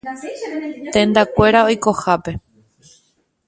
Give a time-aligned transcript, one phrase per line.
[0.95, 2.31] Tendakuéra oikohápe.